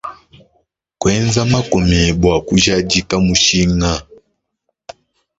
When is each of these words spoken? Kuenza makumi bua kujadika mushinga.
Kuenza 0.97 1.45
makumi 1.51 1.99
bua 2.19 2.37
kujadika 2.47 3.15
mushinga. 3.25 3.91